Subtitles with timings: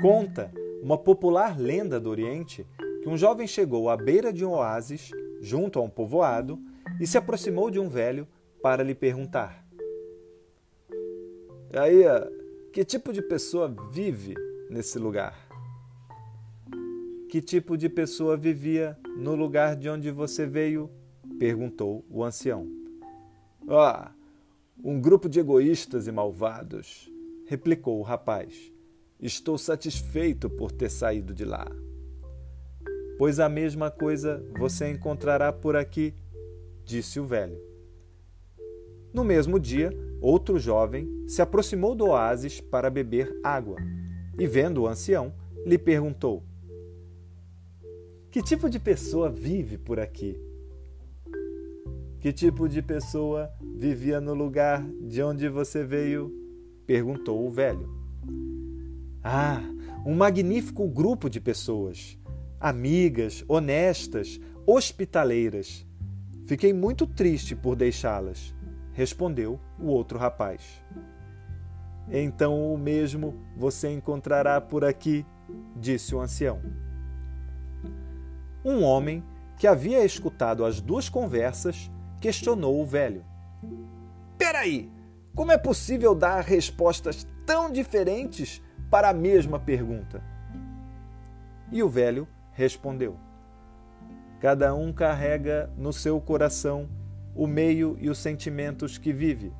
[0.00, 2.64] Conta uma popular lenda do Oriente
[3.02, 5.10] que um jovem chegou à beira de um oásis,
[5.40, 6.56] junto a um povoado,
[7.00, 8.26] e se aproximou de um velho
[8.62, 9.66] para lhe perguntar:
[11.72, 12.04] E aí,
[12.72, 14.34] que tipo de pessoa vive
[14.70, 15.48] nesse lugar?
[17.28, 20.88] Que tipo de pessoa vivia no lugar de onde você veio?
[21.40, 22.66] perguntou o ancião.
[23.68, 24.12] Ah,
[24.82, 27.12] um grupo de egoístas e malvados,
[27.46, 28.72] replicou o rapaz.
[29.20, 31.66] Estou satisfeito por ter saído de lá.
[33.18, 36.14] Pois a mesma coisa você encontrará por aqui,
[36.84, 37.60] disse o velho.
[39.12, 43.78] No mesmo dia, outro jovem se aproximou do oásis para beber água
[44.38, 45.34] e, vendo o ancião,
[45.66, 46.44] lhe perguntou:
[48.30, 50.40] Que tipo de pessoa vive por aqui?
[52.20, 56.32] Que tipo de pessoa vivia no lugar de onde você veio?
[56.86, 58.07] perguntou o velho.
[59.22, 59.60] Ah,
[60.06, 62.18] um magnífico grupo de pessoas,
[62.60, 65.86] amigas, honestas, hospitaleiras.
[66.44, 68.54] Fiquei muito triste por deixá-las,
[68.92, 70.82] respondeu o outro rapaz.
[72.10, 75.26] Então o mesmo você encontrará por aqui,
[75.76, 76.60] disse o ancião.
[78.64, 79.22] Um homem
[79.58, 83.24] que havia escutado as duas conversas questionou o velho.
[84.36, 84.90] Peraí,
[85.34, 90.22] como é possível dar respostas tão diferentes para a mesma pergunta?
[91.70, 93.16] E o velho respondeu:
[94.40, 96.88] Cada um carrega no seu coração
[97.34, 99.52] o meio e os sentimentos que vive.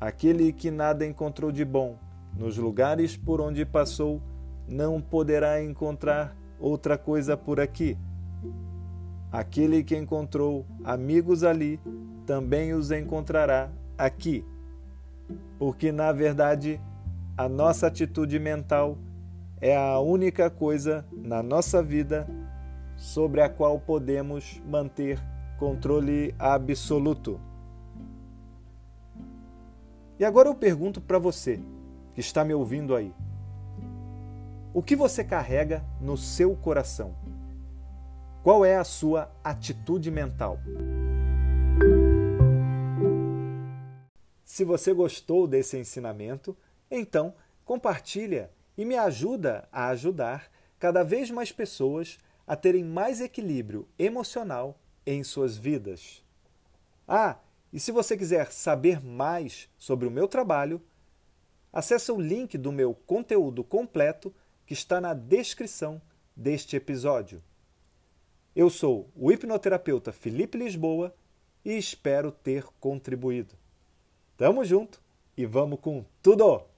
[0.00, 1.98] Aquele que nada encontrou de bom
[2.36, 4.22] nos lugares por onde passou
[4.68, 7.96] não poderá encontrar outra coisa por aqui.
[9.32, 11.80] Aquele que encontrou amigos ali
[12.26, 14.44] também os encontrará aqui.
[15.58, 16.80] Porque, na verdade,
[17.38, 18.98] a nossa atitude mental
[19.60, 22.28] é a única coisa na nossa vida
[22.96, 25.20] sobre a qual podemos manter
[25.56, 27.40] controle absoluto.
[30.18, 31.60] E agora eu pergunto para você
[32.12, 33.14] que está me ouvindo aí:
[34.74, 37.14] o que você carrega no seu coração?
[38.42, 40.58] Qual é a sua atitude mental?
[44.42, 46.56] Se você gostou desse ensinamento,
[46.90, 47.34] então
[47.64, 54.78] compartilha e me ajuda a ajudar cada vez mais pessoas a terem mais equilíbrio emocional
[55.04, 56.24] em suas vidas.
[57.06, 57.38] Ah,
[57.72, 60.80] e se você quiser saber mais sobre o meu trabalho,
[61.72, 64.34] acesse o link do meu conteúdo completo
[64.64, 66.00] que está na descrição
[66.34, 67.42] deste episódio.
[68.54, 71.14] Eu sou o hipnoterapeuta Felipe Lisboa
[71.64, 73.54] e espero ter contribuído.
[74.36, 75.02] Tamo junto
[75.36, 76.68] e vamos com tudo!